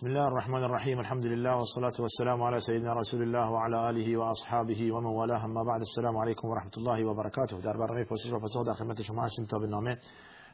[0.00, 4.92] بسم الله الرحمن الرحیم الحمد لله والصلاة والسلام على سيدنا رسول الله وعلى آله وأصحابه
[4.92, 8.38] ومن والاه اما بعد السلام علیکم و رحمت الله و برکاته در برنامه پرسش و
[8.38, 9.98] پاسخ در خدمت شما هستیم تا به نامه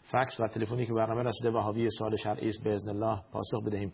[0.03, 3.93] فکس و تلفنی که برنامه رسیده و حاوی سوال شرعی است باذن الله پاسخ بدهیم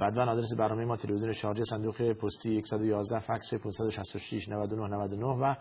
[0.00, 5.54] بعدا آدرس برنامه ما تلویزیون شارجه صندوق پستی 111 فکس 566 99 99 و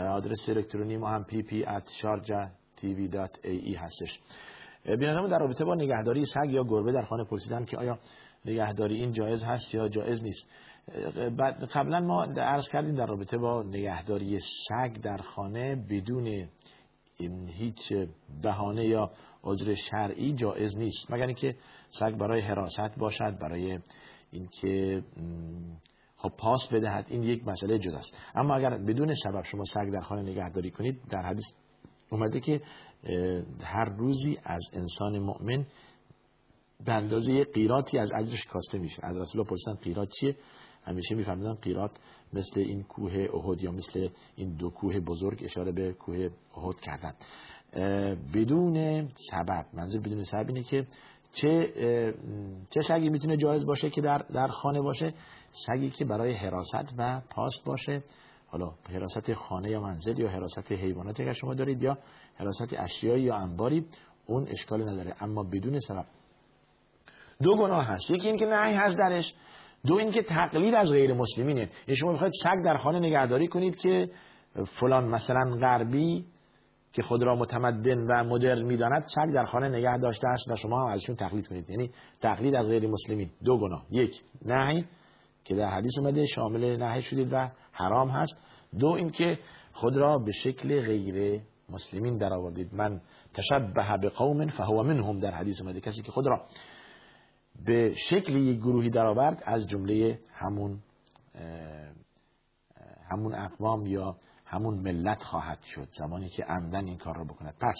[0.00, 4.20] آدرس الکترونی ما هم pp@sharjatv.ae هستش
[4.86, 7.98] بینندمون در رابطه با نگهداری سگ یا گربه در خانه پرسیدن که آیا
[8.46, 10.48] نگهداری این جایز هست یا جایز نیست.
[11.74, 16.48] قبلا ما عرض کردیم در رابطه با نگهداری سگ در خانه بدون
[17.46, 17.92] هیچ
[18.42, 19.10] بهانه یا
[19.44, 21.10] عذر شرعی جایز نیست.
[21.10, 21.56] مگر اینکه
[21.88, 23.78] سگ برای حراست باشد برای
[24.30, 25.02] اینکه
[26.16, 28.16] خب پاس بدهد این یک مسئله جداست.
[28.34, 31.52] اما اگر بدون سبب شما سگ در خانه نگهداری کنید در حدیث
[32.10, 32.60] اومده که
[33.62, 35.66] هر روزی از انسان مؤمن
[36.84, 39.06] به اندازه قیراتی از اجرش کاسته میشه.
[39.06, 40.36] از رسول الله پرسیدن قیرات چیه؟
[40.84, 41.90] همیشه میفهمیدن قیرات
[42.32, 47.12] مثل این کوه احد یا مثل این دو کوه بزرگ اشاره به کوه احد کردن.
[48.34, 50.86] بدون سبب منظور بدون سبب اینه که
[51.32, 51.72] چه
[52.70, 55.14] چه سگی می‌تونه جایز باشه که در در خانه باشه؟
[55.66, 58.02] سگی که برای حراست و پاست باشه.
[58.46, 61.98] حالا حراست خانه یا منزل یا حراست حیواناتی که شما دارید یا
[62.34, 63.86] حراست اشیایی یا انباری
[64.26, 65.14] اون اشکال نداره.
[65.20, 66.06] اما بدون سبب
[67.42, 68.10] دو گناه هست.
[68.10, 69.34] یکی این که نهی هست درش.
[69.86, 71.70] دو این که تقلید از غیر مسلمینه.
[71.94, 74.10] شما می‌خواید سگ در خانه نگهداری کنید که
[74.80, 76.24] فلان مثلا غربی
[76.92, 80.82] که خود را متمدن و مدرن می‌داند سگ در خانه نگه داشته است و شما
[80.82, 81.70] هم ازشون تقلید کنید.
[81.70, 83.30] یعنی تقلید از غیر مسلمین.
[83.44, 83.86] دو گناه.
[83.90, 84.84] یک نهی
[85.44, 88.36] که در حدیث اومده شامل نهی شدید و حرام هست.
[88.78, 89.38] دو اینکه
[89.72, 93.00] خود را به شکل غیر مسلمین در آوردید من
[93.34, 95.80] تشبه به قوم فهو منهم در حدیث اومده.
[95.80, 96.46] کسی که خود را
[97.64, 100.78] به شکل یک گروهی درآورد از جمله همون
[103.10, 107.54] همون اقوام یا همون ملت خواهد شد زمانی که عمدن این کار را بکند.
[107.60, 107.76] پس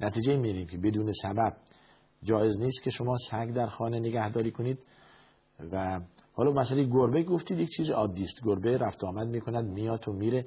[0.00, 1.56] نتیجه میریم که بدون سبب
[2.22, 4.86] جایز نیست که شما سگ در خانه نگهداری کنید
[5.72, 6.00] و
[6.32, 8.44] حالا مسئله گربه گفتید یک چیز عادی است.
[8.44, 10.46] گربه رفت آمد می‌کند میاد و میره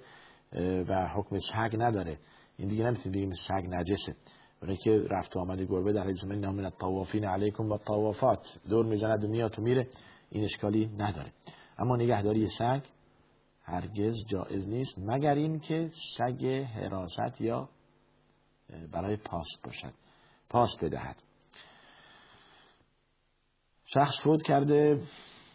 [0.87, 2.19] و حکم سگ نداره.
[2.57, 4.15] این دیگه نمی‌تونید بگیم سگ نجسه.
[4.61, 9.23] برای که رفت آمد گربه در حدیث من نامن الطوافین علیکم و طوافات دور می‌زند
[9.23, 9.87] و میاد و میره
[10.29, 11.31] این اشکالی نداره.
[11.77, 12.81] اما نگهداری سگ
[13.63, 17.69] هرگز جایز نیست مگر این که سگ حراست یا
[18.91, 19.93] برای پاس باشد
[20.49, 21.23] پاس بدهد.
[23.85, 25.01] شخص فوت کرده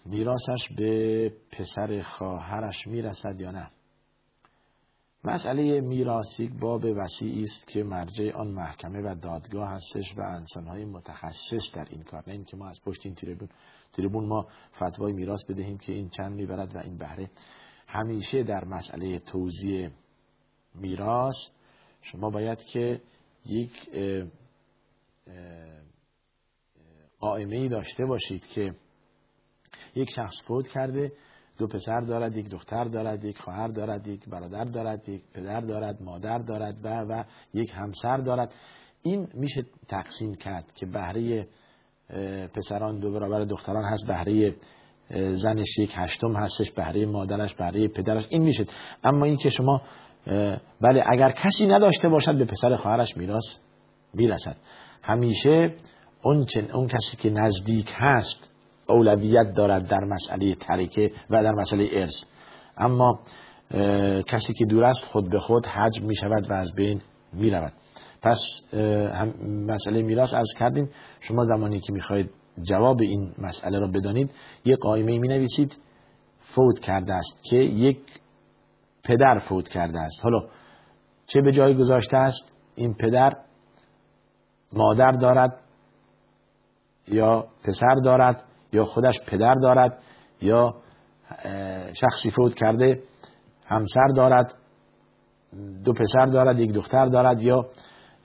[0.07, 3.71] میراثش به پسر خواهرش می‌رسد یا نه؟
[5.25, 10.85] مسئله میراث یک باب وسیعی است که مرجع آن محکمه و دادگاه هستش و انسانهای
[10.85, 12.25] متخصص در این کار.
[12.27, 13.49] نه اینکه ما از پشت این تریبون
[13.93, 14.47] تریبون ما
[14.77, 17.31] فتوای میراث بدهیم که این چند می‌برد و این بهره.
[17.87, 19.91] همیشه در مسئله توزیع
[20.75, 21.37] میراث
[22.01, 23.01] شما باید که
[23.47, 23.73] یک
[27.19, 28.75] قائمه ای داشته باشید که
[29.95, 31.13] یک شخص فوت کرده
[31.59, 36.03] دو پسر دارد یک دختر دارد یک خواهر دارد یک برادر دارد یک پدر دارد
[36.03, 37.25] مادر دارد و و
[37.55, 38.53] یک همسر دارد.
[39.03, 41.47] این میشه تقسیم کرد که بهره
[42.55, 44.55] پسران دو برابر دختران هست بهره
[45.35, 48.27] زنش یک هشتم هستش بهره مادرش بهره پدرش.
[48.29, 48.67] این میشه.
[49.05, 49.83] اما این که شما
[50.81, 53.57] بله اگر کسی نداشته باشد به پسر خواهرش میراث
[54.15, 54.57] می‌رسد.
[55.03, 55.75] همیشه
[56.25, 58.52] اون, اون کسی که نزدیک هست
[58.93, 62.25] اولویت دارد در مسئله ترکه و در مسئله ارث.
[62.77, 63.21] اما
[64.27, 67.01] کسی که دور است خود به خود حجم می شود و از بین
[67.33, 67.73] می رود.
[68.23, 68.39] پس
[69.15, 69.35] هم
[69.67, 70.91] مسئله میراث از کردیم.
[71.21, 72.31] شما زمانی که می‌خواهید
[72.63, 74.31] جواب این مسئله را بدانید
[74.65, 75.79] یک قایمه می نویسید
[76.55, 77.99] فوت کرده است که یک
[79.05, 80.25] پدر فوت کرده است.
[80.25, 80.49] حالا
[81.27, 83.37] چه به جای گذاشته است؟ این پدر
[84.73, 85.61] مادر دارد
[87.09, 89.99] یا پسر دارد؟ یا خودش پدر دارد
[90.41, 90.75] یا
[92.01, 93.03] شخصی فوت کرده
[93.67, 94.55] همسر دارد
[95.85, 97.67] دو پسر دارد یک دختر دارد یا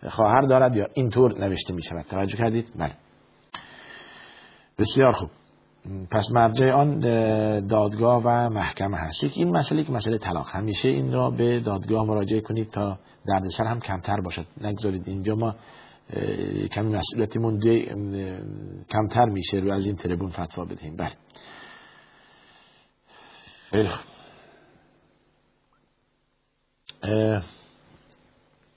[0.09, 2.93] خواهر دارد یا اینطور نوشته می شود توجه کردید؟ بله.
[4.79, 5.29] بسیار خوب.
[6.11, 6.99] پس مرجع آن
[7.67, 9.23] دادگاه و محکمه هست.
[9.37, 10.47] این مسئله که مسئله طلاق.
[10.49, 12.97] همیشه این را به دادگاه مراجعه کنید تا
[13.27, 14.45] دردسر هم کمتر باشد.
[14.61, 15.07] نگذارید.
[15.07, 15.55] اینجا ما
[16.71, 17.59] کمی مسئولیتمون
[18.91, 19.59] کمتر میشه.
[19.59, 21.13] رو از این تریبون فتوا بدهیم بله.
[23.69, 24.05] خیلی خوب.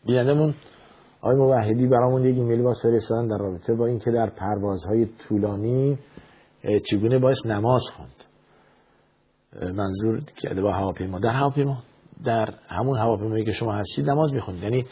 [0.07, 0.55] بیادمون
[1.21, 5.99] آقای موحدی برامون یک ایمیل باز فرستادن در رابطه با اینکه در پروازهای طولانی
[6.91, 8.15] چگونه باید نماز خوند.
[9.75, 10.21] منظور
[10.63, 11.19] با هواپیما.
[11.19, 11.83] در هواپیما
[12.25, 14.85] در همون هواپیمایی که شما هستید نماز می‌خونید یعنی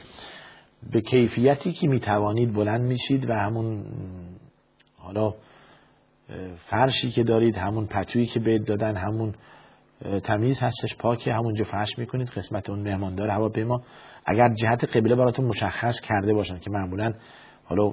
[0.92, 3.84] به کیفیتی که می‌توانید بلند میشید و همون
[4.96, 5.34] حالا
[6.56, 9.34] فرشی که دارید همون پتویی که بهت دادن همون
[10.25, 13.82] تمیز هستش پاکه همونجا فرش می‌کنید قسمت اون مهماندار هواپیما.
[14.26, 17.12] اگر جهت قبله براتون مشخص کرده باشن که معمولا
[17.64, 17.92] حالا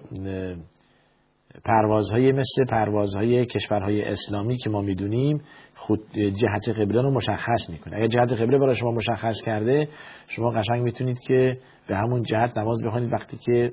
[1.63, 5.41] پروازهای مثل پروازهای کشورهای اسلامی که ما می‌دونیم
[5.75, 7.95] خود جهت قبله رو مشخص می‌کنه.
[7.95, 9.87] اگر جهت قبله برای شما مشخص کرده
[10.27, 11.57] شما قشنگ می‌تونید که
[11.87, 13.71] به همون جهت نماز بخونید وقتی که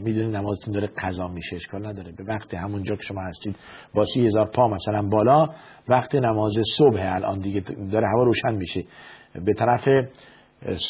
[0.00, 2.12] می‌دونید نمازتون داره قضا میشه اشکال نداره.
[2.12, 3.56] به وقت همونجا که شما هستید
[3.94, 5.46] با سی هزار پا مثلا بالا
[5.88, 7.60] وقت نماز صبح الان دیگه
[7.92, 8.84] داره هوا روشن میشه.
[9.44, 9.88] به طرف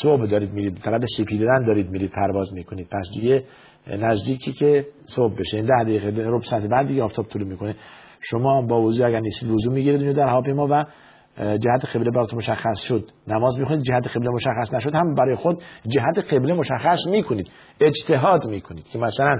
[0.02, 2.88] صبح دارید میرید به طرف سپیدن دارید میرید پرواز می‌کنید.
[2.88, 3.44] پس دیگه
[3.86, 5.56] نزدیکی که صبح بشه.
[5.56, 7.74] این ده دقیقه ربع ساعت بعد دیگه آفتاب طول می‌کنه.
[8.20, 10.84] شما با وضوع اگر نیستید وضو می‌گیرید در هواپیما و
[11.38, 13.10] جهت قبله براتون مشخص شد.
[13.28, 14.94] نماز می‌خونید جهت قبله مشخص نشد.
[14.94, 17.50] هم برای خود جهت قبله مشخص می‌کنید.
[17.80, 19.36] اجتهاد می‌کنید که مثلا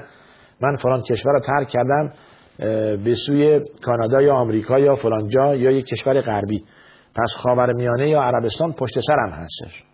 [0.61, 2.12] من فلان کشور رو ترک کردم
[3.05, 6.64] به سوی کانادا یا آمریکا یا فلان جا یا یک کشور غربی.
[7.14, 9.85] پس خاورمیانه یا عربستان پشت سرم هستش.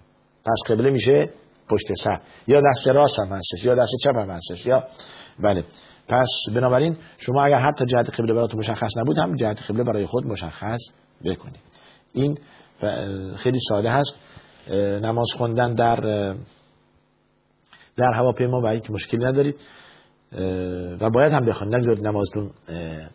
[0.46, 1.24] پس قبله میشه
[1.70, 2.20] پشت سر.
[2.46, 4.84] یا دست راست هم هستش یا دست چپ هم هستش یا
[5.40, 5.64] بله.
[6.08, 10.26] پس بنابراین شما اگر حتی جهت قبله براتون مشخص نبود هم جهت قبله برای خود
[10.26, 10.80] مشخص
[11.24, 11.62] بکنید.
[12.14, 12.38] این
[13.36, 14.14] خیلی ساده هست.
[15.02, 15.96] نماز خوندن در
[17.96, 19.56] در هواپیما و هیچ مشکلی ندارید
[21.00, 22.50] و باید هم بخونید نگذارید نمازتون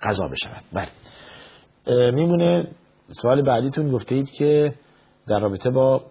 [0.02, 0.64] قضا بشود.
[0.74, 2.12] بله.
[2.12, 2.68] میمونه
[3.12, 4.74] سوال بعدیتون گفته اید که
[5.28, 6.06] در رابطه با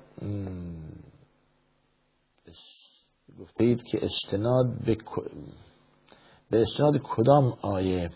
[3.41, 4.97] گفته اید که استناد به,
[6.51, 8.11] به استناد کدام آیه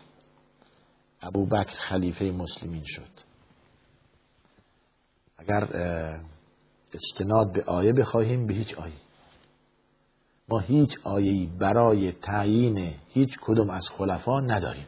[1.22, 3.10] ابو بکر خلیفه مسلمین شد؟
[5.38, 5.64] اگر
[6.94, 8.92] استناد به آیه بخواهیم به هیچ آیه.
[10.48, 14.86] ما هیچ آیه‌ای برای تعیین هیچ کدوم از خلفا نداریم.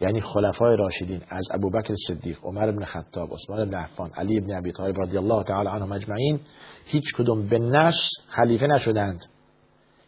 [0.00, 4.72] یعنی خلفای راشدین از ابوبکر صدیق عمر بن خطاب عثمان بن عفان علی بن ابی
[4.72, 6.40] طالب رضی الله تعالی عنهم اجمعین
[6.84, 9.26] هیچ کدوم به نش خلیفه نشدند.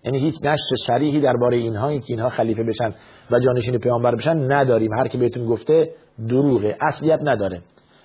[0.05, 2.95] یعنی هیچ نشر صریحی درباره اینها که اینها خلیفه بشن
[3.31, 4.93] و جانشین پیامبر بشن نداریم.
[4.93, 5.95] هر کی بهتون گفته
[6.29, 7.63] دروغه اصلیت نداره.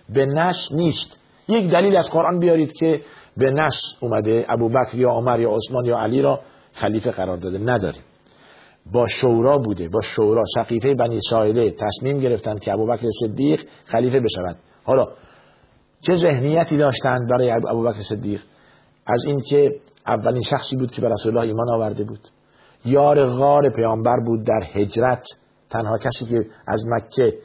[0.10, 1.20] به نش نیست.
[1.48, 3.02] یک دلیل از قرآن بیارید که
[3.38, 6.40] به نش اومده ابوبکر یا عمر یا عثمان یا علی را
[6.74, 7.58] خلیفه قرار داده.
[7.58, 8.02] نداریم.
[8.92, 10.44] با شورا بوده با شورا.
[10.56, 14.56] سقیفه بنی سایله تصمیم گرفتند که ابوبکر صدیق خلیفه بشود.
[14.84, 15.08] حالا
[16.02, 18.42] چه ذهنیتی داشتند برای ابوبکر صدیق؟
[19.08, 22.30] از اینکه اولین شخصی بود که به رسول الله ایمان آورده بود.
[22.86, 25.26] یار غار پیامبر بود در هجرت.
[25.70, 27.38] تنها کسی که از مکه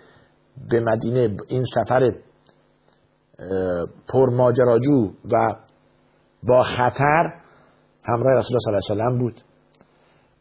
[0.70, 2.12] به مدینه این سفر
[4.08, 5.56] پرماجراجو و
[6.42, 7.32] با خطر
[8.04, 9.42] همراه رسول الله صلی الله علیه و بود.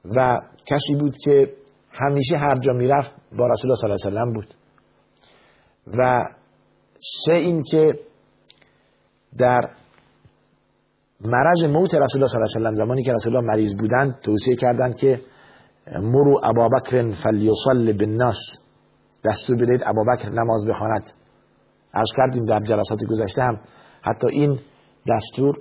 [0.05, 1.53] و کسی بود که
[1.91, 4.53] همیشه هر جا می‌رفت با رسول الله صلی الله علیه و بود.
[5.97, 6.25] و
[7.25, 7.99] سه این که
[9.37, 9.69] در
[11.21, 14.55] مرض موت رسول الله صلی الله علیه و زمانی که رسول الله مریض بودند توصیه
[14.55, 15.21] کردند که
[15.87, 18.37] مرو ابابکر فلیصل بالناس
[19.25, 21.11] دستور بدهید ابابکر نماز بخواند.
[21.93, 23.59] عرض کردیم در جلسات گذشته هم
[24.01, 24.59] حتی این
[25.09, 25.59] دستور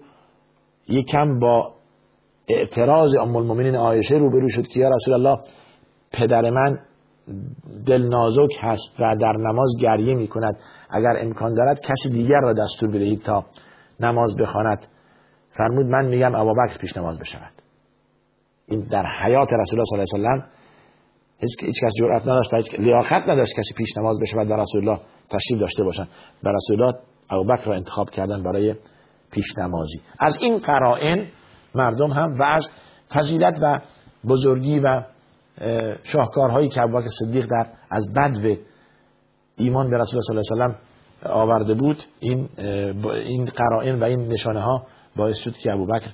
[0.88, 1.74] یکم با
[2.58, 5.38] اعتراض ام المؤمنین عایشه روبرو شد که یا رسول الله
[6.12, 6.78] پدر من
[7.86, 10.56] دل نازک هست و در نماز گریه می کند
[10.90, 13.44] اگر امکان دارد کسی دیگر را دستور بدهید تا
[14.00, 14.86] نماز بخواند.
[15.56, 17.52] فرمود من میگم ابوبکر پیش نماز بشود.
[18.66, 20.46] این در حیات رسول الله صلی الله علیه و
[21.38, 25.60] هیچ کس جرأت نداشت هیچ لیاقت نداشت کسی پیش نماز بشود در رسول الله تشریف
[25.60, 26.08] داشته باشن
[26.44, 26.98] در رسول الله
[27.30, 28.74] ابوبکر را انتخاب کردن برای
[29.32, 30.00] پیش نمازی.
[30.20, 31.26] از این قرائن
[31.74, 32.70] مردم هم و از
[33.14, 33.80] فضیلت و
[34.28, 35.02] بزرگی و
[36.04, 38.56] شاهکارهایی که ابوبکر صدیق در از بدو
[39.56, 42.48] ایمان به رسول الله صلی الله علیه و آورده بود این
[43.16, 44.86] این قرائن و این نشانه ها
[45.16, 46.10] باعث شد که ابوبکر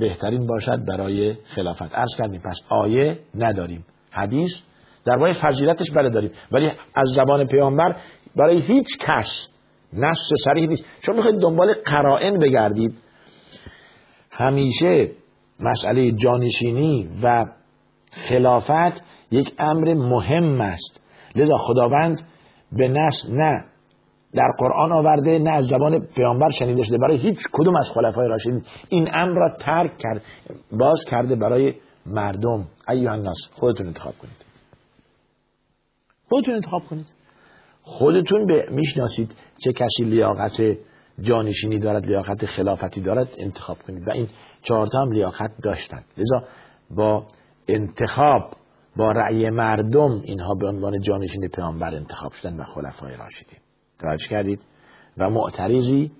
[0.00, 1.94] بهترین باشد برای خلافت.
[1.94, 4.52] عرض کردیم پس آیه نداریم حدیث
[5.04, 7.96] در درباره فضیلتش بله داریم ولی از زبان پیامبر
[8.36, 9.48] برای هیچ کس
[9.92, 10.84] نص صریح نیست.
[11.02, 12.94] شما می‌خواید دنبال قرائن بگردید
[14.36, 15.10] همیشه
[15.60, 17.46] مسئله جانشینی و
[18.10, 21.00] خلافت یک امر مهم است.
[21.36, 22.22] لذا خداوند
[22.72, 23.64] به نص نه
[24.34, 26.98] در قرآن آورده نه از زبان پیامبر شنیده شده.
[26.98, 30.22] برای هیچ کدوم از خلفای راشدین این امر را ترک کرد
[30.72, 31.74] باز کرده برای
[32.06, 32.66] مردم.
[32.88, 34.44] ایوه الناس خودتون انتخاب کنید.
[36.28, 37.06] خودتون انتخاب کنید.
[37.82, 40.60] خودتون به می‌شناسید چه کسی لیاقت
[41.20, 44.08] جانشینی دارد لیاقت خلافتی دارد انتخاب کنید.
[44.08, 44.28] و این
[44.62, 46.46] چهارتا هم لیاقت داشتند لذا
[46.90, 47.26] با
[47.68, 48.50] انتخاب
[48.96, 53.58] با رأی مردم اینها به عنوان جانشین پیامبر انتخاب شدن و خلفای راشدین.
[53.98, 54.60] توجه کردید؟
[55.18, 56.12] و معترضی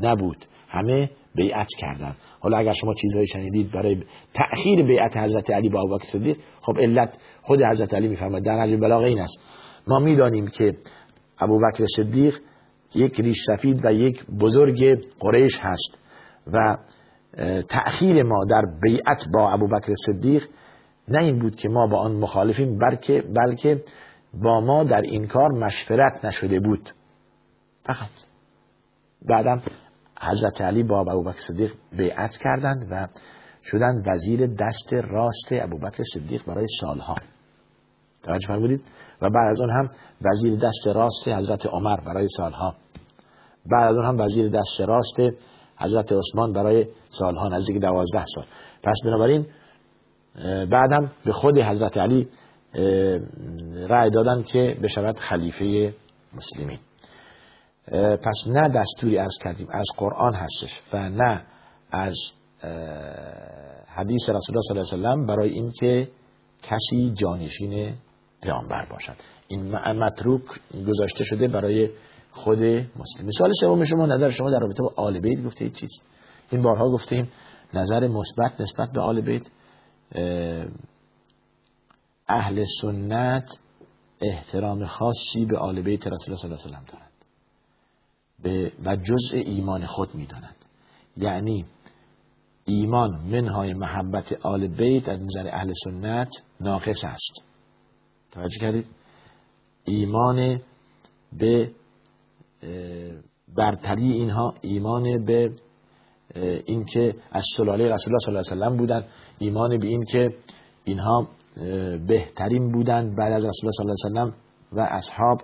[0.00, 0.44] نبود.
[0.68, 4.02] همه بیعت کردند حالا اگر شما چیزهایی شنیدید برای
[4.34, 8.80] تأخیر بیعت حضرت علی با ابوبکر صدیق خب علت خود حضرت علی میفرماید در نجم
[8.80, 9.40] بلاغه این است.
[9.86, 10.76] ما می‌دانیم که
[11.40, 12.38] ابوبکر صدیق
[12.94, 15.98] یک ریش سفید و یک بزرگ قریش هست
[16.52, 16.76] و
[17.68, 20.42] تأخیر ما در بیعت با ابوبکر صدیق
[21.08, 23.84] نه این بود که ما با آن مخالفیم بلکه بلکه
[24.34, 26.90] با ما در این کار مشورت نشده بود.
[27.82, 28.10] فقط.
[29.28, 29.62] بعدم
[30.20, 33.08] حضرت علی با ابوبکر صدیق بیعت کردند و
[33.62, 37.14] شدند وزیر دست راست ابوبکر صدیق برای سالها.
[38.22, 38.80] توجه فرمودید؟
[39.22, 39.88] و بعد از اون هم
[40.22, 42.74] وزیر دست راست حضرت عمر برای سالها.
[43.66, 45.16] بعد از اون هم وزیر دست راست
[45.76, 48.44] حضرت عثمان برای سالها نزدیک دوازده سال.
[48.82, 49.46] پس بنابراین
[50.70, 52.28] بعدم به خود حضرت علی
[53.88, 55.94] رأی دادن که بشود خلیفه
[56.34, 56.78] مسلمین.
[58.16, 61.42] پس نه دستوری از کردیم از قرآن هستش و نه
[61.90, 62.16] از
[63.86, 66.08] حدیث رسول الله صلی الله علیه وسلم برای اینکه
[66.62, 67.94] کسی جانشین
[68.42, 69.16] پیامبر باشد.
[69.48, 70.42] این متروک
[70.88, 71.90] گذاشته شده برای
[72.30, 73.26] خود مسلم.
[73.26, 76.02] مثال سوم شما نظر شما در رابطه با آل بیت گفته چیست؟
[76.50, 77.30] این بارها گفتیم
[77.74, 79.46] نظر مثبت نسبت به آل بیت
[82.28, 83.58] اهل سنت
[84.20, 87.12] احترام خاصی به آل بیت رسول الله صلی الله علیه و دارند.
[88.42, 90.56] به و جزء ایمان خود می‌دانند.
[91.16, 91.64] یعنی
[92.64, 96.28] ایمان منهای محبت آل بیت از نظر اهل سنت
[96.60, 97.51] ناقص است.
[98.32, 98.86] توجه کردید.
[99.84, 100.60] ایمان
[101.32, 101.70] به
[103.56, 105.52] برتری اینها ایمان به
[106.66, 109.04] اینکه از سلاله رسول الله صلی الله علیه و سلم بودن.
[109.38, 110.34] ایمان به این که
[110.84, 111.28] اینها
[112.08, 114.34] بهترین بودند بعد از رسول الله صلی الله علیه و سلم
[114.72, 115.42] و اصحاب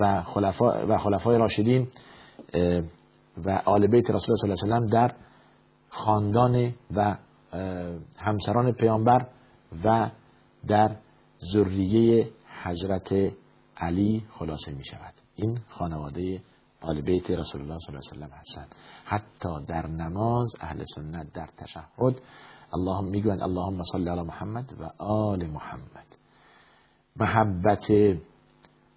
[0.00, 1.88] و خلفا و خلفای راشدین
[3.44, 5.14] و آل بیت رسول الله صلی الله علیه و در
[5.88, 7.16] خاندان و
[8.16, 9.26] همسران پیامبر
[9.84, 10.10] و
[10.68, 10.96] در
[11.52, 12.28] ذریه
[12.62, 13.14] حضرت
[13.76, 15.14] علی خلاصه می شود.
[15.36, 16.42] این خانواده
[16.80, 18.74] آل بیت رسول الله صلی الله علیه و هستند.
[19.04, 22.20] حتی در نماز اهل سنت در تشهد
[22.74, 26.06] اللهم می‌گویند اللهم صل علی محمد و آل محمد.
[27.16, 27.90] محبت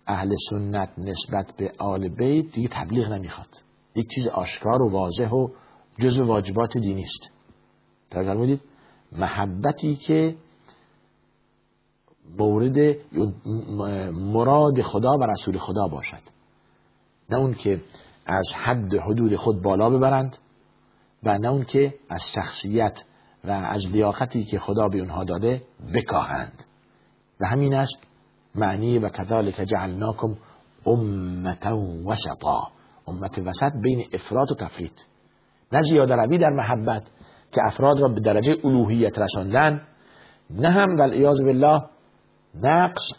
[0.08, 3.50] اهل سنت نسبت به آل بیت دیگه تبلیغ نمی‌خواد.
[3.96, 5.48] یک چیز آشکار و واضح و
[6.00, 7.32] جزء واجبات دینی است.
[9.12, 10.36] محبتی که
[12.38, 12.96] مورد
[14.14, 16.22] مراد خدا و رسول خدا باشد.
[17.30, 17.82] نه اون که
[18.26, 20.38] از حد حدود خود بالا ببرند
[21.24, 23.04] و نه اون که از شخصیت
[23.44, 25.62] و از لیاقتی که خدا به اونها داده
[25.94, 26.64] بکاهند.
[27.40, 27.98] و همین است
[28.56, 30.36] معنی و کذالک جعلناکم
[30.86, 32.68] امتا وسطا.
[33.08, 35.06] امت وسط بین افراد و تفرید.
[35.72, 37.04] نه زیاده روی در محبت
[37.52, 39.82] که افراد را به درجه الوهیت رساندن
[40.50, 41.82] نه هم والعیاذ بالله
[42.56, 43.12] نقص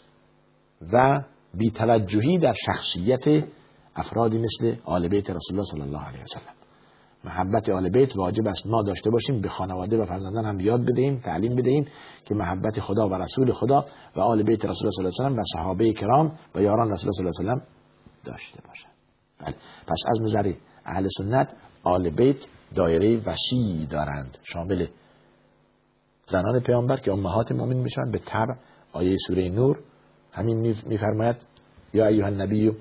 [0.93, 1.21] و
[1.53, 3.47] بیتوجهی در شخصیت
[3.95, 6.53] افرادی مثل آل بیت رسول الله صلی الله علیه وسلم.
[7.23, 11.19] محبت آل بیت واجب است ما داشته باشیم به خانواده و فرزندان هم یاد بدهیم
[11.19, 11.85] تعلیم بدهیم
[12.25, 13.85] که محبت خدا و رسول خدا
[14.15, 17.09] و آل بیت رسول الله صلی الله علیه و و صحابه کرام و یاران رسول
[17.09, 18.91] الله صلی الله علیه و داشته باشند.
[19.39, 19.55] بله.
[19.87, 20.53] پس از نظر
[20.85, 22.37] اهل سنت آل بیت
[22.75, 24.37] دایره وسیعی دارند.
[24.43, 24.87] شامل
[26.27, 28.53] زنان پیامبر که امهات مؤمن میشن به تبع
[28.93, 29.79] آیه سوره نور.
[30.31, 31.35] همین میفرماید
[31.93, 32.71] یا ایها النبی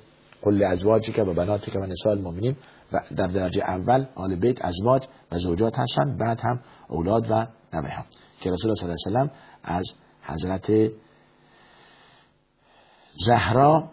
[0.42, 2.56] قل که و بناتک و نساء المؤمنین.
[2.92, 5.02] و در درجه اول آل بیت ازواج
[5.32, 8.04] و زوجات هستند بعد هم اولاد و نوه هم.
[8.40, 10.92] که رسول الله صلی الله علیه و از حضرت
[13.26, 13.90] زهرا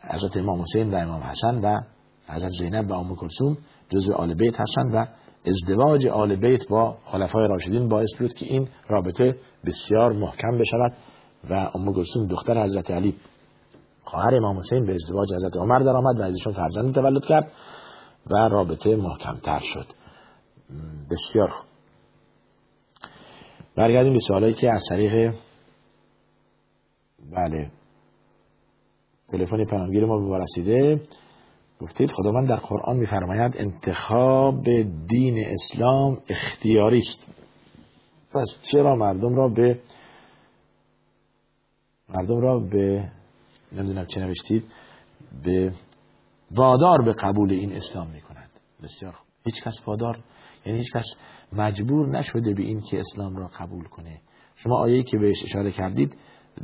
[0.00, 1.80] حضرت امام حسین و امام حسن و
[2.28, 3.56] حضرت زینب و ام کلثوم
[3.88, 5.06] جزء آل بیت هستند و
[5.46, 10.92] ازدواج آل بیت با خلفای راشدین باعث بود که این رابطه بسیار محکم بشود.
[11.50, 13.16] و ام کلثوم دختر حضرت علی.
[14.04, 17.52] خواهر امام حسین به ازدواج حضرت عمر در آمد و ازشون فرزند تولد کرد
[18.30, 19.86] و رابطه محکمتر شد.
[21.10, 21.52] بسیار
[23.76, 25.34] برگردیم به سوالایی که از طریق
[27.32, 27.70] بله.
[29.28, 31.00] تلفن پیامگیر ما به رسیده.
[31.80, 34.64] گفتید خداوند در قرآن میفرماید انتخاب
[35.08, 37.26] دین اسلام اختیاری است
[38.32, 39.78] پس چرا مردم را به
[42.14, 43.10] مردم را به
[43.72, 44.64] نمی‌دونم چه نوشتید
[45.44, 45.72] به
[46.50, 48.50] وادار به قبول این اسلام می‌کنند.
[48.82, 49.26] بسیار خوب.
[49.44, 50.18] هیچ کس وادار
[50.66, 51.04] یعنی هیچ کس
[51.52, 54.20] مجبور نشده به این که اسلام را قبول کنه.
[54.56, 56.16] شما آیه که بهش اشاره کردید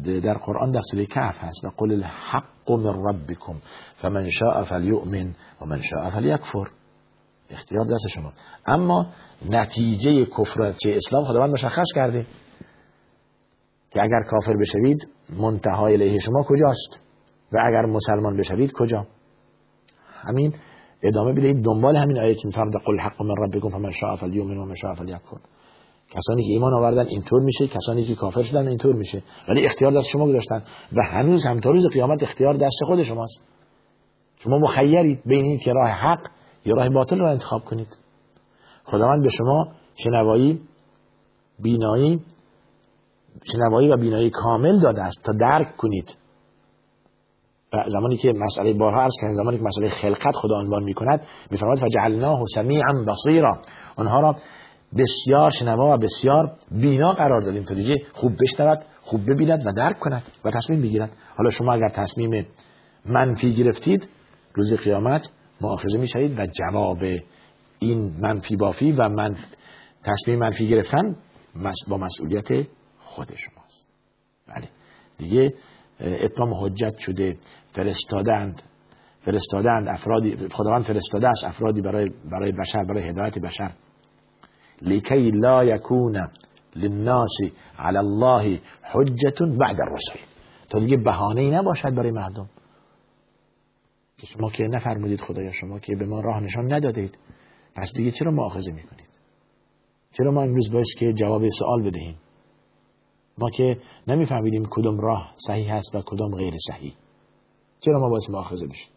[0.04, 1.64] در قرآن در سوره کهف هست.
[1.64, 3.54] و قل الحق من ربکم
[3.96, 6.68] فمن شاء فلیؤمن و من شاء فلیکفر.
[7.50, 8.32] اختیار دست شما.
[8.66, 9.06] اما
[9.50, 12.26] نتیجه کفر چه اسلام خداوند مشخص کرده.
[13.96, 15.08] که اگر کافر بشوید
[15.40, 17.00] منتهای علیه شما کجاست؟
[17.52, 19.06] و اگر مسلمان بشوید کجا؟
[20.28, 20.52] همین
[21.02, 24.64] ادامه بدهید دنبال همین آیه که میفرماد قل حق من ربکم فمن شاء فلیؤمن و
[24.64, 25.36] من شاء فلیکفر.
[26.10, 29.22] کسانی که ایمان آوردن اینطور میشه کسانی که کافر شدن اینطور میشه.
[29.48, 30.62] ولی اختیار دست شما گذاشتن.
[30.92, 33.40] و هنوز هم تا روز قیامت اختیار دست خود شماست.
[34.38, 36.28] شما مخیرید بین این که راه حق
[36.64, 37.98] یا راه باطل را انتخاب کنید.
[38.84, 40.60] خداوند به شما شنوایی
[41.62, 42.20] بینایی
[43.44, 46.16] شنوایی و بینایی کامل داده است تا درک کنید.
[47.86, 52.44] زمانی که مسئله بارها عرض کردن زمانی که مسئله خلقت خدا عنوان می‌کند میفرماید فجعلناه
[52.54, 53.60] سمیعا بصیرا.
[53.96, 54.36] آنها را
[54.98, 59.98] بسیار شنوا و بسیار بینا قرار دادیم تا دیگه خوب بشنود خوب ببیند و درک
[59.98, 62.46] کند و تصمیم بگیرد حالا شما اگر تصمیم
[63.06, 64.08] منفی گرفتید
[64.54, 66.98] روز قیامت مؤاخذه می‌شوید و جواب
[67.78, 69.36] این منفی بافی و من
[70.04, 71.16] تصمیم منفی گرفتن
[71.88, 72.66] با مسئولیت
[73.16, 73.86] خود شماست.
[74.48, 74.68] بله.
[75.18, 75.54] دیگه
[76.00, 77.36] اتمام حجت شده.
[77.72, 78.62] فرستادند.
[79.24, 83.72] فرستادند افرادی خداوند فرستاده است افرادی برای برای بشر برای هدایت بشر.
[84.82, 86.28] لکی لا یکون
[86.76, 87.36] للناس
[87.78, 90.20] علی الله حجت بعد الرسول
[90.70, 92.48] تا دیگه بهانه ای نباشد برای مردم.
[94.18, 97.18] که شما که نفرمودید خدایا شما که به ما راه نشان ندادید.
[97.76, 99.08] پس دیگه چرا مؤاخذه می‌کنید؟
[100.12, 102.16] چرا ما امروز باید که جواب سوال بدهیم؟
[103.38, 103.76] ما که
[104.06, 106.94] نمیفهمیدیم کدوم راه صحیح هست و کدوم غیر صحیح.
[107.80, 108.88] چرا ما باید مؤاخذه بشیم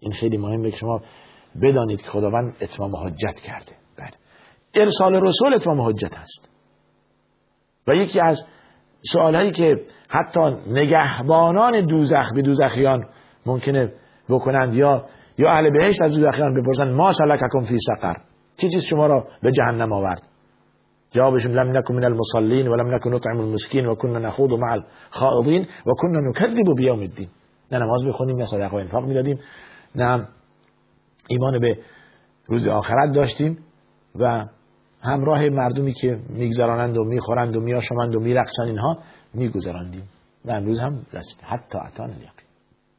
[0.00, 1.00] این خیلی مهمه که شما
[1.62, 3.72] بدانید که خداوند اتمام حجت کرده.
[3.98, 4.10] بله.
[4.74, 6.48] ارسال رسول اتمام حجت هست.
[7.88, 8.46] و یکی از
[9.12, 9.74] سوالهایی که
[10.08, 13.04] حتی نگهبانان دوزخ به دوزخیان
[13.46, 13.92] ممکنه
[14.28, 15.04] بکنند یا
[15.38, 18.14] یا اهل بهشت از دوزخیان بپرسند ما سلککم فی سقر.
[18.56, 20.35] چی چیز شما را به جهنم آورد؟
[21.10, 26.20] جوابشون لم نکن من المصلین ولم نکن نطعم المسکین و نخوض مع الخائضین و كنا
[26.20, 27.28] نکذب بیوم الدین.
[27.72, 29.38] نه نماز بخونیم نه صدقه و انفاق می‌دادیم.
[29.94, 30.28] نه
[31.28, 31.78] ایمان به
[32.46, 33.58] روز آخرت داشتیم
[34.20, 34.46] و
[35.00, 38.98] همراه مردمی که میگذرانند و می‌خورند و میاشمند و میرقصند اینها
[39.34, 40.08] میگذراندیم.
[40.44, 41.40] و امروز هم رسید.
[41.42, 42.30] حتی اتان الیقین.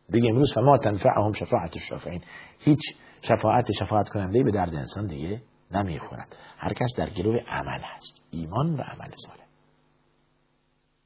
[0.09, 2.21] دیگه امروز فما تنفعهم شفاعت الشافعین.
[2.59, 2.79] هیچ
[3.21, 6.37] شفاعت شفاعت کننده به درد انسان دیگه نمی‌خورد.
[6.57, 9.43] هر کس در گروه عمل هست ایمان و عمل صالح.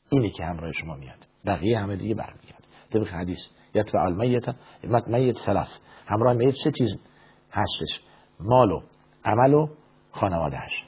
[0.09, 1.27] اینی که همراه شما میاد.
[1.45, 2.67] بقیه همه دیگه برمیگرد.
[2.93, 3.39] طبق حدیث
[3.73, 4.45] یتبع المیت
[5.07, 5.69] میت ثلاث.
[6.07, 6.99] همراه میت سه چیز
[7.51, 8.01] هستش.
[8.39, 8.81] مال و
[9.25, 9.67] عمل و
[10.11, 10.83] خانوادهش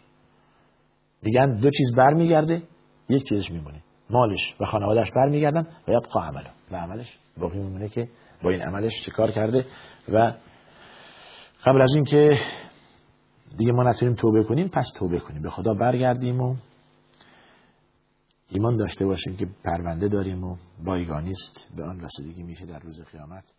[1.22, 2.64] میگن دو چیز برمیگرده
[3.10, 3.84] یک چیزش میمونه.
[4.10, 8.10] مالش و خانوادهش برمیگردن و یبقا عمله و عملش باقی میمونه که
[8.44, 9.66] با این عملش چیکار کرده
[10.10, 10.34] و
[11.66, 12.30] قبل از اینکه
[13.58, 15.42] دیگه ما نتونیم توبه کنیم پس توبه کنیم.
[15.42, 16.56] به خدا برگردیم و
[18.50, 23.54] ایمان داشته باشیم که پرونده داریم و بایگانیست به آن رسیدگی میشه در روز قیامت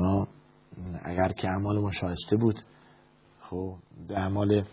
[0.00, 0.28] ما
[1.04, 2.60] اگر که اعمالمون شایسته بود
[3.40, 3.74] خب
[4.08, 4.64] به اعمال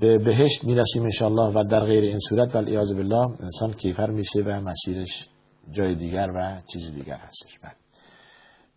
[0.00, 2.54] به بهشت می‌رسیم انشاءالله و در غیر این صورت.
[2.54, 5.28] و العیاذ بالله انسان کیفر میشه و مسیرش
[5.70, 7.58] جای دیگر و چیز دیگر هستش.
[7.62, 7.72] بله.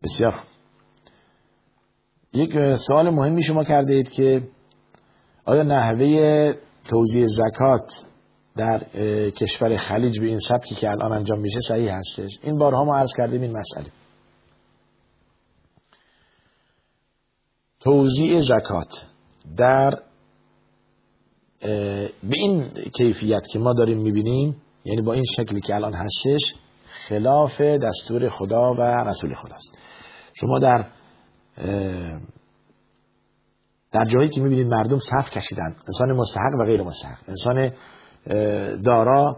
[0.03, 0.33] بسیار
[2.33, 4.41] یک سوال مهمی شما کرده اید که
[5.45, 6.53] آیا نحوه
[6.87, 8.05] توزیع زکات
[8.55, 8.79] در
[9.29, 13.09] کشور خلیج به این سبکی که الان انجام میشه صحیح هستش؟ این بارها ما عرض
[13.17, 13.91] کردیم این مسئله.
[17.79, 19.05] توزیع زکات
[19.57, 19.99] در
[22.23, 26.53] به این کیفیت که ما داریم می‌بینیم یعنی با این شکلی که الان هستش
[27.07, 29.77] خلاف دستور خدا و رسول خداست.
[30.33, 30.85] شما در
[33.91, 37.71] در جایی که می‌بینید مردم صف کشیدن انسان مستحق و غیر مستحق انسان
[38.81, 39.37] دارا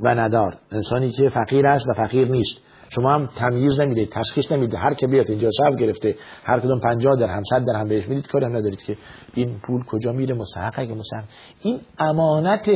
[0.00, 2.60] و ندار انسانی که فقیر است و فقیر نیست.
[2.88, 7.16] شما هم تمییز نمی‌دید تشخیص نمی‌دید هر که بیاد اینجا صف گرفته هر کدوم 50
[7.16, 8.96] درهم 100 درهم بهش می‌دید کاری هم ندارید که
[9.34, 11.24] این پول کجا میره مستحق اگه مستحق.
[11.62, 12.70] این امانت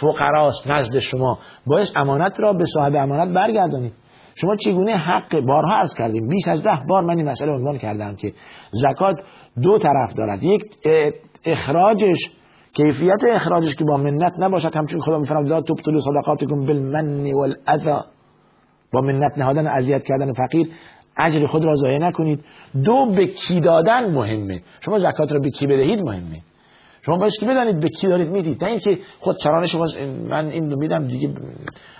[0.00, 1.38] فقراست نزد شما.
[1.66, 3.92] باید امانت را به صاحب امانت برگردانید.
[4.40, 8.16] شما چگونه حق بارها از کردیم؟ بیش از ده بار من این مسئله عنوان کردم
[8.16, 8.32] که
[8.70, 9.24] زکات
[9.62, 10.42] دو طرف دارد.
[10.42, 10.62] یک
[11.44, 12.30] اخراجش
[12.72, 14.76] کیفیت اخراجش که با منت نباشد.
[14.76, 17.98] همچون خدا میفرماید لا تبطلوا صدقاتكم بالمن والاذى
[18.92, 20.68] با منت نهادن اذیت کردن فقیر
[21.16, 22.44] اجر خود را ضایع نکنید.
[22.84, 24.62] دو به کی دادن مهمه.
[24.80, 26.40] شما زکات را به کی بدهید مهمه.
[27.06, 28.64] شما باید که بدانید به کی دارید می‌دید.
[28.64, 29.84] نه اینکه خود چرانه شما
[30.28, 31.34] من این رو میدم دیگه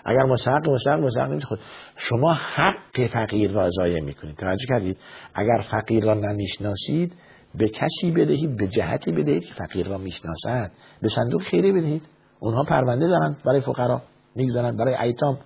[0.05, 1.59] اگر مستحق مستحق مستحق نمید خود
[1.97, 4.37] شما حق فقیر را ضایع می‌کنید.
[4.37, 4.97] توجه کردید.
[5.35, 7.12] اگر فقیر را نمی‌شناسید
[7.55, 10.71] به کسی بدهید به جهتی بدهید که فقیر را می‌شناسد.
[11.03, 12.09] به صندوق خیری بدهید.
[12.40, 14.03] اونها پرونده دارن برای فقرا
[14.35, 15.38] می‌گذارن برای ایتام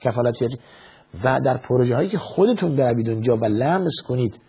[0.00, 0.36] کفالت
[1.24, 4.40] و در پروژه هایی که خودتون بروید اونجا و لمس کنید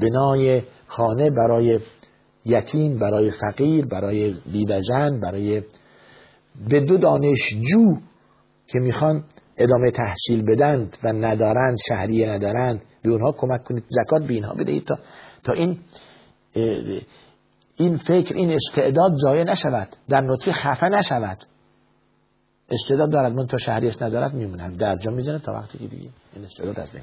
[0.00, 1.78] بنای خانه برای
[2.44, 5.62] یتیم برای فقیر برای بیدجن برای
[6.68, 7.96] به دو دانشجو
[8.66, 9.24] که می‌خوان
[9.56, 14.84] ادامه تحصیل بدند و ندارند شهریه ندارند به اونها کمک کنید زکات به اینها بدهید
[14.84, 14.98] تا
[15.44, 15.78] تا این
[17.76, 21.38] این فکر این استعداد ضایع نشود در نطفه خفه نشود.
[22.70, 24.76] استعداد دارد من تا شهریش ندارد میمونم.
[24.76, 27.02] در جا می‌زنه تا وقتی که دیگه این استعداد از بین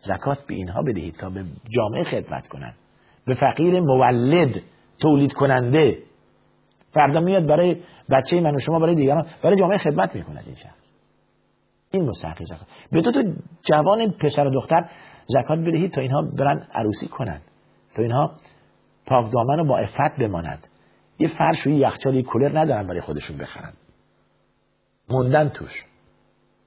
[0.00, 2.74] زکات به اینها بدهید تا به جامعه خدمت کنند.
[3.26, 4.62] به فقیر مولد
[5.00, 5.98] تولید کننده.
[6.94, 7.76] فردا میاد برای
[8.10, 10.92] بچه من و شما برای دیگران برای جامعه خدمت می‌کند این شخص
[11.90, 12.66] این مستحق زکات.
[12.92, 13.22] به دو تا
[13.62, 14.88] جوان پسر و دختر
[15.26, 17.42] زکات بدهید تا اینها برن عروسی کنند.
[17.94, 18.32] تا اینها
[19.06, 20.68] پاک دامن و با افت بمانند.
[21.18, 23.72] یه فرش و یه یخچال کولر ندارن برای خودشون بخرن.
[25.10, 25.84] موندن توش.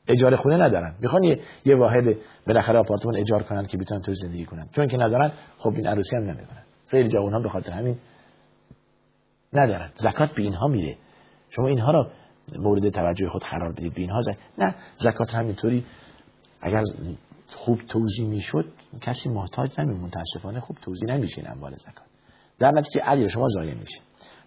[0.07, 0.95] اجاره خونه ندارن.
[0.99, 4.69] می‌خوان یه, یه واحد بالاخره آپارتمان اجار کنن که بتونن توش زندگی کنن.
[4.75, 6.63] چون که ندارن خب این عروسی هم نمی‌کنن.
[6.87, 7.97] خیلی جوان ها به خاطر همین
[9.53, 9.91] ندارن.
[9.95, 10.97] زکات به اینها میره
[11.49, 12.11] شما اینها را
[12.59, 14.37] مورد توجه خود قرار بدید به اینها زک...
[14.57, 15.85] نه زکات همینطوری
[16.61, 16.83] اگر
[17.55, 18.65] خوب توضیح می‌شد
[19.01, 22.05] کسی محتاج نمی متاسفانه خوب توضیح نمیشه این اموال زکات.
[22.59, 24.01] در نتیجه اجر شما ضایع میشه.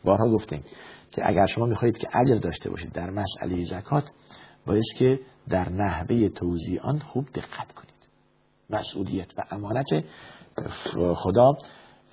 [0.05, 0.63] بارها گفتیم
[1.11, 4.05] که اگر شما می‌خواهید که اجر داشته باشید در مسئله زکات
[4.67, 8.09] باید که در نحوه توضیح آن خوب دقت کنید.
[8.71, 10.05] مسئولیت و امانت
[11.15, 11.53] خدا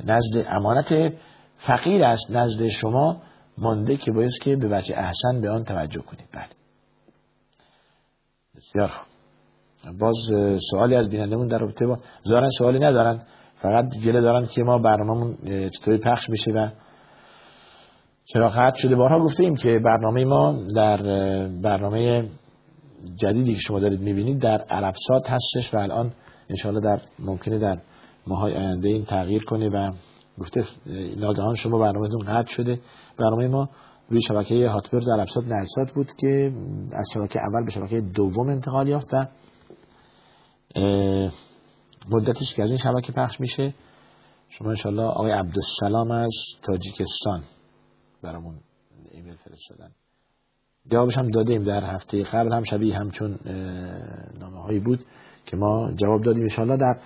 [0.04, 1.14] نزد امانت
[1.58, 3.22] فقیر است نزد شما
[3.58, 6.30] مانده که باید که به وجه احسن به آن توجه کنید.
[6.34, 6.50] بله.
[8.56, 8.92] بسیار
[10.00, 10.16] باز
[10.72, 13.24] سوالی از بینندمون در رابطه با زارن سوالی ندارن.
[13.56, 15.38] فقط گله دارن که ما برنامهمون
[15.70, 16.70] چطوری پخش بشه و
[18.26, 20.98] چرا خط شده؟ بارها گفته ایم که برنامه ما در
[21.48, 22.30] برنامه
[23.16, 26.14] جدیدی که شما دارید می‌بینید در عربسات هستش و الان
[26.50, 27.82] انشاءالله در ممکنه در
[28.28, 29.92] ماهای آینده این تغییر کنه و
[30.40, 30.64] گفته
[31.18, 32.80] ناگهان شما برنامهتون قطع شده.
[33.20, 33.70] برنامه ما
[34.10, 36.52] روی شبکه هاتبرز عربسات نرسات بود که
[36.92, 39.26] از شبکه اول به شبکه دوم انتقال یافت و
[42.10, 43.74] مدتش که از این شبکه پخش میشه.
[44.50, 46.34] شما انشالله آقای عبدالسلام از
[46.64, 47.44] تاجیکستان.
[48.26, 48.56] برامون
[49.12, 49.92] ایمیل فرستادن.
[50.92, 53.40] جوابش هم دادیم در هفته قبل هم شبیه همچون
[54.40, 55.06] نامه هایی بود
[55.46, 56.44] که ما جواب دادیم.
[56.44, 57.00] انشالله در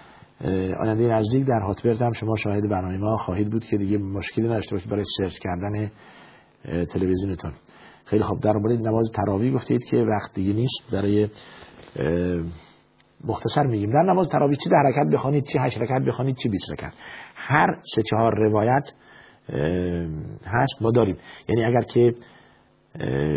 [0.79, 4.75] آینده نزدیک در هاتبرد هم شما شاهد برنامه ما خواهید بود که دیگه مشکلی نداشته
[4.75, 5.91] باشید برای سرچ کردن
[6.85, 7.51] تلویزیونتون.
[8.05, 8.39] خیلی خوب.
[8.39, 11.29] در مورد نماز تراوی گفتید که وقت دیگه نیست برای
[13.23, 13.89] مختصر میگیم.
[13.89, 16.93] در نماز تراوی چی؟ در حرکت بخوانید چی؟ هشت رکعت بخوانید چی؟ 20 رکعت.
[17.35, 18.91] هر سه چهار روایت
[20.45, 21.17] هست ما داریم.
[21.49, 22.15] یعنی اگر که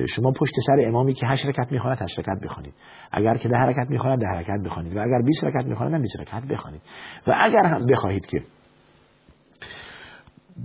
[0.09, 2.75] شما پشت سر امامی که هشت رکعت می‌خواند هشت رکعت بخوانید.
[3.13, 4.97] اگر که ده رکعت می‌خواند ده رکعت بخوانید.
[4.97, 6.81] و اگر 20 رکعت می‌خواند 20 رکعت بخوانید.
[7.27, 8.43] و اگر هم بخواهید که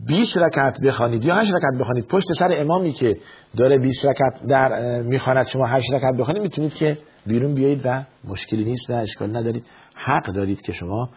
[0.08, 3.18] 20 رکعت بخوانید یا 8 رکعت بخوانید پشت سر امامی که
[3.58, 8.64] داره 20 رکعت در می‌خواند شما 8 رکعت بخوانید می‌تونید که بیرون بیایید و مشکلی
[8.64, 9.66] نیست و اشکال ندارید.
[9.96, 11.10] حق دارید که شما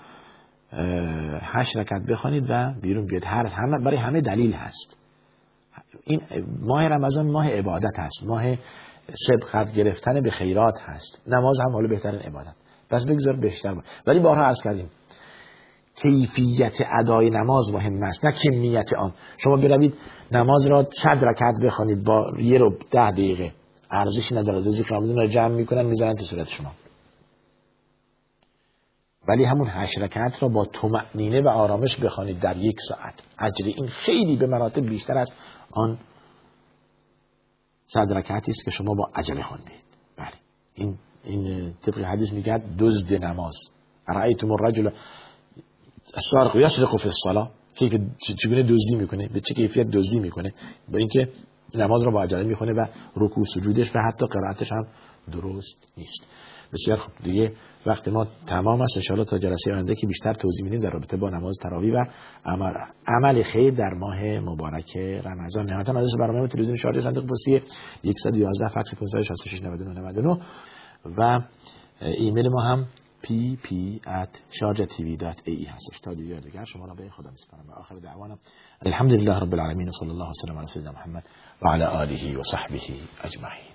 [0.73, 3.25] 8 رکعت بخوانید و بیرون بیاید.
[3.25, 4.97] هر همه برای همه دلیل هست.
[6.05, 6.21] این
[6.61, 8.27] ماه رمضان ماه عبادت هست.
[8.27, 8.45] ماه
[9.15, 11.21] سبقت گرفتن به خیرات هست.
[11.27, 12.55] نماز هم حالا بهترین عبادت.
[12.91, 14.91] پس بگذار بیشتر ولی بارها عرض کردیم
[16.03, 19.95] کیفیت ادای نماز مهم است نه کمیت آن شما بروید
[20.33, 23.53] نماز را صد رکعت بخوانید با یه رو ده دقیقه.
[23.91, 24.61] ارزشی نداره.
[24.61, 26.71] ذکر رمضان را جمع می‌کنن می‌زنن تو صورت شما.
[29.31, 33.15] ولی همون هشت رکعت را با طمأنینه و آرامش بخوانید در یک ساعت.
[33.39, 35.31] اجر این خیلی به مراتب بیشتر از
[35.71, 35.99] آن
[37.87, 39.85] صد رکعتی است که شما با عجله خواندید.
[40.17, 40.33] بله.
[40.75, 43.55] این این طبق حدیث میگه دزد نماز.
[44.09, 44.91] رأیتم الرجل
[46.15, 48.01] السارق یسرق فی الصلاه که
[48.37, 50.55] چگونه دزدی می‌کنه به چه کیفیت دزدی می‌کنه.
[50.93, 51.29] با اینکه
[51.75, 54.87] نماز را با عجله می‌خونه و رکوع سجودش و حتی قرائتش هم
[55.33, 56.27] درست نیست.
[56.73, 57.13] بسیار خوب.
[57.23, 57.53] دیگه
[57.87, 59.11] وقت ما تمام است.
[59.11, 62.05] ان تا جلسه آینده که بیشتر توضیح میدیم در رابطه با نماز تراوی و
[62.45, 62.73] عمل,
[63.07, 65.67] عمل خیر در ماه مبارک رمضان.
[65.67, 67.63] نهایتا از برنامه تلویزیون شارژ صندوق پستی
[68.23, 70.41] 111 فکس 566 99
[71.19, 71.41] و
[72.01, 72.87] ایمیل ما هم
[73.23, 73.69] pp
[74.07, 76.01] at sharjatv.ae هستش.
[76.03, 77.69] تا دیگر دیگر شما را به خدا میسپارم.
[77.69, 78.39] و آخر دعوانا.
[78.87, 81.25] الحمد لله رب العالمین و صلی الله وسلم علی سیدنا محمد
[81.63, 82.81] و علی آله و صحبه
[83.25, 83.70] اجمعین.